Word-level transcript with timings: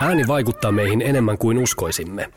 Ääni 0.00 0.26
vaikuttaa 0.26 0.72
meihin 0.72 1.02
enemmän 1.02 1.38
kuin 1.38 1.58
uskoisimme. 1.58 2.32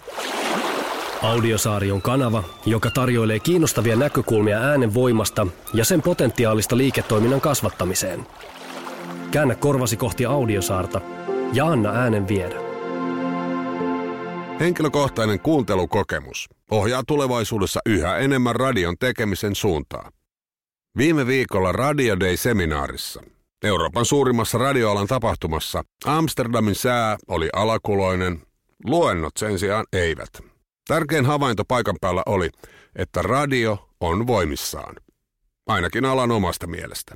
Audiosaari 1.22 1.92
on 1.92 2.02
kanava, 2.02 2.44
joka 2.66 2.92
tarjoilee 2.92 3.40
kiinnostavia 3.40 3.96
näkökulmia 3.96 4.58
äänen 4.60 4.94
voimasta 4.94 5.48
ja 5.74 5.86
sen 5.86 6.02
potentiaalista 6.02 6.78
liiketoiminnan 6.78 7.42
kasvattamiseen. 7.42 8.28
Käännä 9.32 9.56
korvasi 9.56 9.98
kohti 9.98 10.26
audiosaarta 10.26 11.02
ja 11.54 11.66
anna 11.66 11.90
äänen 11.90 12.28
viedä. 12.28 12.56
Henkilökohtainen 14.60 15.40
kuuntelukokemus 15.40 16.50
ohjaa 16.72 17.04
tulevaisuudessa 17.08 17.80
yhä 17.86 18.18
enemmän 18.18 18.56
radion 18.56 18.96
tekemisen 19.00 19.56
suuntaan. 19.56 20.12
Viime 20.98 21.28
viikolla 21.28 21.72
Radio 21.72 22.20
Day-seminaarissa, 22.20 23.24
Euroopan 23.64 24.06
suurimmassa 24.06 24.58
radioalan 24.58 25.08
tapahtumassa, 25.08 25.84
Amsterdamin 26.06 26.76
sää 26.76 27.18
oli 27.28 27.50
alakuloinen, 27.54 28.42
luennot 28.86 29.38
sen 29.38 29.60
sijaan 29.60 29.86
eivät. 29.94 30.30
Tärkein 30.88 31.26
havainto 31.26 31.66
paikan 31.66 31.96
päällä 32.02 32.24
oli, 32.26 32.50
että 32.96 33.22
radio 33.22 33.90
on 34.00 34.28
voimissaan. 34.28 34.96
Ainakin 35.68 36.06
alan 36.06 36.32
omasta 36.32 36.68
mielestä. 36.68 37.16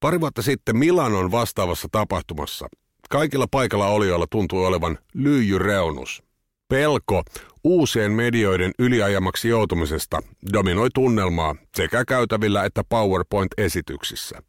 Pari 0.00 0.20
vuotta 0.20 0.42
sitten 0.42 0.76
Milanon 0.76 1.30
vastaavassa 1.30 1.88
tapahtumassa 1.92 2.68
kaikilla 3.10 3.46
paikalla 3.50 3.86
olijoilla 3.86 4.26
tuntui 4.30 4.66
olevan 4.66 4.98
lyijyreunus. 5.14 6.22
Pelko 6.68 7.22
uusien 7.64 8.12
medioiden 8.12 8.72
yliajamaksi 8.78 9.48
joutumisesta 9.48 10.22
dominoi 10.52 10.88
tunnelmaa 10.94 11.54
sekä 11.76 12.04
käytävillä 12.04 12.64
että 12.64 12.84
PowerPoint-esityksissä. 12.84 14.42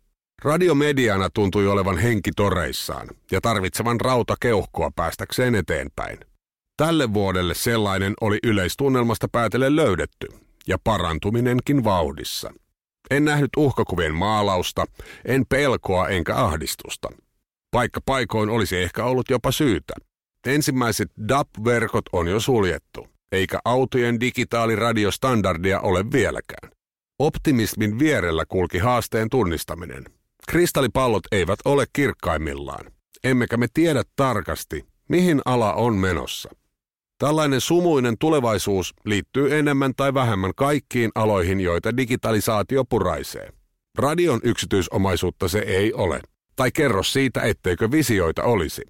Radiomediana 0.43 1.29
tuntui 1.33 1.67
olevan 1.67 1.97
henki 1.97 2.31
toreissaan 2.35 3.07
ja 3.31 3.41
tarvitsevan 3.41 4.01
rautakeuhkoa 4.01 4.91
päästäkseen 4.95 5.55
eteenpäin. 5.55 6.19
Tälle 6.77 7.13
vuodelle 7.13 7.53
sellainen 7.53 8.13
oli 8.21 8.39
yleistunnelmasta 8.43 9.27
päätellen 9.31 9.75
löydetty 9.75 10.27
ja 10.67 10.77
parantuminenkin 10.83 11.83
vauhdissa. 11.83 12.53
En 13.11 13.25
nähnyt 13.25 13.49
uhkakuvien 13.57 14.15
maalausta, 14.15 14.85
en 15.25 15.45
pelkoa 15.49 16.07
enkä 16.07 16.35
ahdistusta. 16.35 17.09
Paikka 17.71 18.01
paikoin 18.05 18.49
olisi 18.49 18.77
ehkä 18.77 19.05
ollut 19.05 19.29
jopa 19.29 19.51
syytä. 19.51 19.93
Ensimmäiset 20.47 21.11
DAP-verkot 21.29 22.05
on 22.13 22.27
jo 22.27 22.39
suljettu, 22.39 23.07
eikä 23.31 23.59
autojen 23.65 24.19
digitaaliradiostandardia 24.19 25.79
ole 25.79 26.11
vieläkään. 26.11 26.71
Optimismin 27.19 27.99
vierellä 27.99 28.45
kulki 28.45 28.77
haasteen 28.77 29.29
tunnistaminen. 29.29 30.20
Kristallipallot 30.51 31.23
eivät 31.31 31.59
ole 31.65 31.85
kirkkaimmillaan, 31.93 32.91
emmekä 33.23 33.57
me 33.57 33.67
tiedä 33.73 34.03
tarkasti, 34.15 34.85
mihin 35.09 35.41
ala 35.45 35.73
on 35.73 35.95
menossa. 35.95 36.49
Tällainen 37.17 37.61
sumuinen 37.61 38.17
tulevaisuus 38.17 38.93
liittyy 39.05 39.57
enemmän 39.57 39.93
tai 39.97 40.13
vähemmän 40.13 40.51
kaikkiin 40.55 41.11
aloihin, 41.15 41.61
joita 41.61 41.97
digitalisaatio 41.97 42.85
puraisee. 42.85 43.49
Radion 43.97 44.39
yksityisomaisuutta 44.43 45.47
se 45.47 45.59
ei 45.59 45.93
ole. 45.93 46.21
Tai 46.55 46.71
kerro 46.71 47.03
siitä, 47.03 47.41
etteikö 47.41 47.91
visioita 47.91 48.43
olisi. 48.43 48.81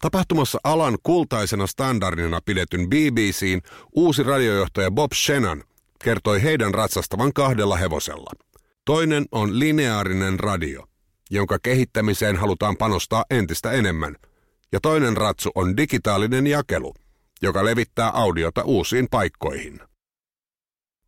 Tapahtumassa 0.00 0.58
alan 0.64 0.98
kultaisena 1.02 1.66
standardina 1.66 2.40
pidetyn 2.44 2.88
BBCin 2.88 3.62
uusi 3.96 4.22
radiojohtaja 4.22 4.90
Bob 4.90 5.12
Shannon 5.12 5.62
kertoi 6.04 6.42
heidän 6.42 6.74
ratsastavan 6.74 7.32
kahdella 7.32 7.76
hevosella. 7.76 8.30
Toinen 8.84 9.24
on 9.32 9.58
lineaarinen 9.58 10.40
radio, 10.40 10.88
jonka 11.30 11.58
kehittämiseen 11.62 12.36
halutaan 12.36 12.76
panostaa 12.76 13.24
entistä 13.30 13.72
enemmän. 13.72 14.16
Ja 14.72 14.80
toinen 14.80 15.16
ratsu 15.16 15.50
on 15.54 15.76
digitaalinen 15.76 16.46
jakelu, 16.46 16.94
joka 17.42 17.64
levittää 17.64 18.10
audiota 18.10 18.62
uusiin 18.62 19.06
paikkoihin. 19.10 19.80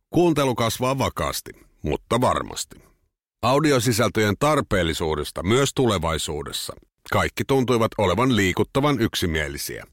Kuuntelu 0.09 0.55
kasvaa 0.55 0.97
vakaasti, 0.97 1.51
mutta 1.81 2.21
varmasti. 2.21 2.75
Audiosisältöjen 3.41 4.35
tarpeellisuudesta 4.39 5.43
myös 5.43 5.69
tulevaisuudessa. 5.75 6.73
Kaikki 7.11 7.43
tuntuivat 7.47 7.91
olevan 7.97 8.35
liikuttavan 8.35 9.01
yksimielisiä. 9.01 9.85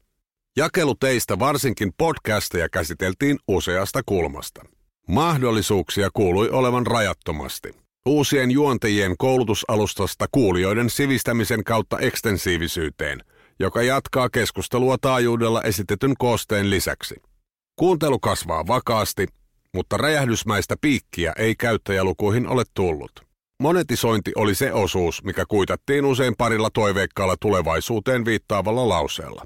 Jakeluteistä 0.57 1.39
varsinkin 1.39 1.93
podcasteja 1.97 2.69
käsiteltiin 2.69 3.39
useasta 3.47 4.01
kulmasta. 4.05 4.65
Mahdollisuuksia 5.07 6.09
kuului 6.13 6.49
olevan 6.49 6.87
rajattomasti. 6.87 7.88
Uusien 8.09 8.51
juontajien 8.51 9.15
koulutusalustasta 9.17 10.25
kuulijoiden 10.31 10.89
sivistämisen 10.89 11.63
kautta 11.63 11.99
ekstensiivisyyteen, 11.99 13.23
joka 13.59 13.81
jatkaa 13.81 14.29
keskustelua 14.29 14.97
taajuudella 15.01 15.61
esitetyn 15.61 16.13
koosteen 16.17 16.69
lisäksi. 16.69 17.15
Kuuntelu 17.75 18.19
kasvaa 18.19 18.67
vakaasti, 18.67 19.27
mutta 19.73 19.97
räjähdysmäistä 19.97 20.75
piikkiä 20.81 21.33
ei 21.37 21.55
käyttäjälukuihin 21.55 22.47
ole 22.47 22.63
tullut. 22.73 23.11
Monetisointi 23.59 24.31
oli 24.35 24.55
se 24.55 24.73
osuus, 24.73 25.23
mikä 25.23 25.45
kuitattiin 25.47 26.05
usein 26.05 26.33
parilla 26.37 26.69
toiveikkaalla 26.73 27.35
tulevaisuuteen 27.41 28.25
viittaavalla 28.25 28.89
lauseella. 28.89 29.43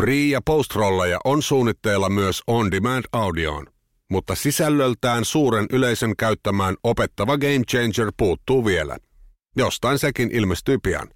Pre- 0.00 0.10
ja 0.10 0.40
post-rolleja 0.44 1.18
on 1.24 1.42
suunnitteilla 1.42 2.08
myös 2.08 2.42
on-demand 2.46 3.04
audioon, 3.12 3.66
mutta 4.10 4.34
sisällöltään 4.34 5.24
suuren 5.24 5.66
yleisön 5.72 6.16
käyttämään 6.16 6.76
opettava 6.82 7.38
Game 7.38 7.64
Changer 7.70 8.12
puuttuu 8.16 8.64
vielä. 8.66 8.96
Jostain 9.56 9.98
sekin 9.98 10.30
ilmestyy 10.32 10.78
pian. 10.78 11.08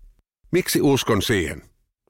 Miksi 0.52 0.80
uskon 0.82 1.22
siihen? 1.22 1.62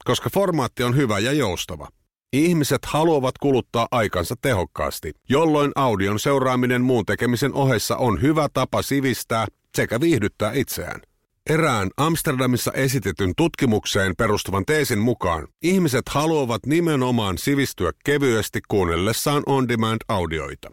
Koska 0.05 0.31
formaatti 0.35 0.83
on 0.83 0.97
hyvä 0.97 1.19
ja 1.19 1.33
joustava. 1.33 1.89
Ihmiset 2.33 2.85
haluavat 2.85 3.39
kuluttaa 3.39 3.89
aikansa 3.91 4.35
tehokkaasti, 4.43 5.13
jolloin 5.29 5.73
audion 5.75 6.19
seuraaminen 6.19 6.83
muun 6.83 7.07
tekemisen 7.07 7.55
ohessa 7.55 7.97
on 7.97 8.23
hyvä 8.23 8.49
tapa 8.53 8.83
sivistää 8.83 9.47
sekä 9.77 10.01
viihdyttää 10.01 10.53
itseään. 10.53 11.01
Erään 11.51 11.91
Amsterdamissa 11.97 12.73
esitetyn 12.73 13.33
tutkimukseen 13.37 14.17
perustuvan 14.19 14.65
teesin 14.67 14.99
mukaan 14.99 15.49
ihmiset 15.63 16.09
haluavat 16.09 16.67
nimenomaan 16.67 17.39
sivistyä 17.39 17.93
kevyesti 18.05 18.61
kuunnellessaan 18.69 19.43
on-demand-audioita. 19.47 20.73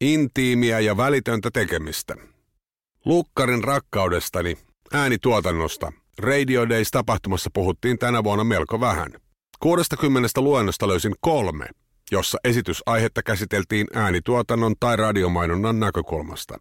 Intiimiä 0.00 0.80
ja 0.80 0.96
välitöntä 0.96 1.50
tekemistä. 1.52 2.14
Lukkarin 3.04 3.64
rakkaudestani, 3.64 4.58
äänituotannosta, 4.92 5.92
Radio 6.18 6.68
Days 6.68 6.90
tapahtumassa 6.90 7.50
puhuttiin 7.54 7.98
tänä 7.98 8.24
vuonna 8.24 8.44
melko 8.44 8.80
vähän. 8.80 9.12
60 9.60 10.40
luennosta 10.40 10.88
löysin 10.88 11.14
kolme, 11.20 11.66
jossa 12.12 12.38
esitysaihetta 12.44 13.22
käsiteltiin 13.22 13.86
äänituotannon 13.94 14.74
tai 14.80 14.96
radiomainonnan 14.96 15.80
näkökulmasta. 15.80 16.60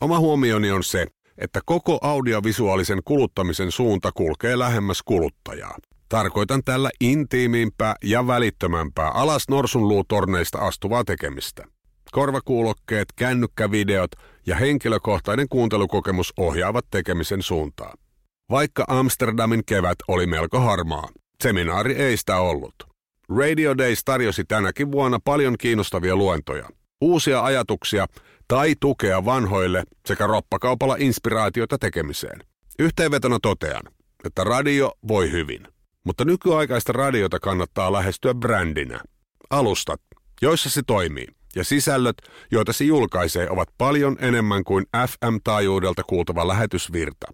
Oma 0.00 0.18
huomioni 0.18 0.72
on 0.72 0.84
se, 0.84 1.06
että 1.38 1.60
koko 1.64 1.98
audiovisuaalisen 2.02 3.00
kuluttamisen 3.04 3.72
suunta 3.72 4.12
kulkee 4.12 4.58
lähemmäs 4.58 5.02
kuluttajaa. 5.02 5.76
Tarkoitan 6.08 6.64
tällä 6.64 6.90
intiimimpää 7.00 7.94
ja 8.04 8.26
välittömämpää 8.26 9.08
alas 9.08 9.48
norsunluutorneista 9.48 10.58
astuvaa 10.58 11.04
tekemistä. 11.04 11.64
Korvakuulokkeet, 12.10 13.08
kännykkävideot 13.16 14.10
ja 14.46 14.56
henkilökohtainen 14.56 15.48
kuuntelukokemus 15.48 16.32
ohjaavat 16.36 16.84
tekemisen 16.90 17.42
suuntaa. 17.42 17.94
Vaikka 18.50 18.84
Amsterdamin 18.88 19.64
kevät 19.66 19.98
oli 20.08 20.26
melko 20.26 20.60
harmaa, 20.60 21.08
seminaari 21.42 21.94
ei 21.94 22.16
sitä 22.16 22.36
ollut. 22.36 22.74
Radio 23.38 23.78
Days 23.78 24.04
tarjosi 24.04 24.44
tänäkin 24.44 24.92
vuonna 24.92 25.18
paljon 25.24 25.54
kiinnostavia 25.58 26.16
luentoja, 26.16 26.68
uusia 27.00 27.42
ajatuksia 27.42 28.06
tai 28.48 28.74
tukea 28.80 29.24
vanhoille 29.24 29.84
sekä 30.06 30.26
roppakaupalla 30.26 30.96
inspiraatiota 30.98 31.78
tekemiseen. 31.78 32.40
Yhteenvetona 32.78 33.38
totean, 33.42 33.82
että 34.24 34.44
radio 34.44 34.92
voi 35.08 35.30
hyvin, 35.30 35.68
mutta 36.04 36.24
nykyaikaista 36.24 36.92
radiota 36.92 37.40
kannattaa 37.40 37.92
lähestyä 37.92 38.34
brändinä. 38.34 39.00
Alustat, 39.50 40.00
joissa 40.42 40.70
se 40.70 40.82
toimii, 40.86 41.26
ja 41.56 41.64
sisällöt, 41.64 42.16
joita 42.52 42.72
se 42.72 42.84
julkaisee, 42.84 43.50
ovat 43.50 43.68
paljon 43.78 44.16
enemmän 44.20 44.64
kuin 44.64 44.86
FM-taajuudelta 45.06 46.02
kuultava 46.06 46.48
lähetysvirta. 46.48 47.26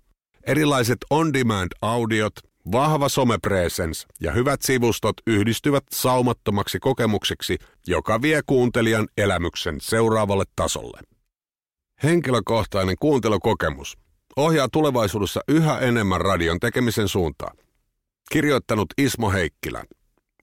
Erilaiset 0.47 0.99
on-demand-audiot 1.11 2.33
Vahva 2.73 3.09
somepresens 3.09 4.07
ja 4.21 4.33
hyvät 4.33 4.63
sivustot 4.63 5.15
yhdistyvät 5.27 5.85
saumattomaksi 5.93 6.79
kokemukseksi, 6.79 7.59
joka 7.87 8.23
vie 8.23 8.41
kuuntelijan 8.47 9.09
elämyksen 9.19 9.77
seuraavalle 9.81 10.45
tasolle. 10.57 11.01
Henkilökohtainen 12.03 12.97
kuuntelukokemus 13.01 13.99
ohjaa 14.37 14.69
tulevaisuudessa 14.73 15.41
yhä 15.49 15.79
enemmän 15.79 16.21
radion 16.21 16.61
tekemisen 16.61 17.09
suuntaan. 17.09 17.57
Kirjoittanut 18.33 18.87
Ismo 18.99 19.31
Heikkilä. 19.31 19.85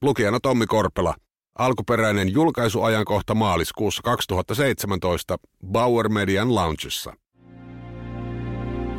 Lukijana 0.01 0.39
Tommi 0.39 0.65
Korpela. 0.67 1.15
Alkuperäinen 1.59 2.33
julkaisuajankohta 2.33 3.35
maaliskuussa 3.35 4.01
2017 4.03 5.37
Bauer 5.71 6.09
Median 6.09 6.55
Loungeissa. 6.55 7.13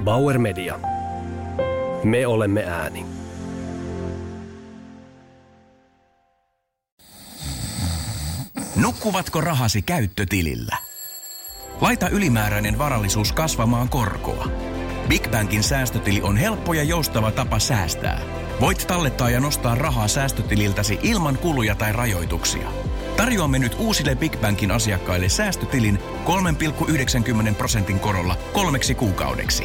Bauer 0.05 0.39
Media. 0.39 0.96
Me 2.05 2.27
olemme 2.27 2.65
ääni. 2.65 3.07
Nukkuvatko 8.77 9.41
rahasi 9.41 9.83
käyttötilillä? 9.83 10.77
Laita 11.81 12.09
ylimääräinen 12.09 12.79
varallisuus 12.79 13.33
kasvamaan 13.33 13.89
korkoa. 13.89 14.49
Big 15.09 15.31
Bankin 15.31 15.63
säästötili 15.63 16.23
on 16.23 16.37
helppo 16.37 16.73
ja 16.73 16.83
joustava 16.83 17.31
tapa 17.31 17.59
säästää. 17.59 18.21
Voit 18.61 18.85
tallettaa 18.87 19.31
ja 19.31 19.41
nostaa 19.41 19.75
rahaa 19.75 20.09
säästötililtäsi 20.09 20.99
ilman 21.03 21.39
kuluja 21.39 21.75
tai 21.75 21.93
rajoituksia. 21.93 22.69
Tarjoamme 23.17 23.59
nyt 23.59 23.77
uusille 23.79 24.15
Big 24.15 24.41
Bankin 24.41 24.71
asiakkaille 24.71 25.29
säästötilin 25.29 25.99
3,90 27.49 27.55
prosentin 27.55 28.01
korolla 28.01 28.37
kolmeksi 28.53 28.95
kuukaudeksi. 28.95 29.65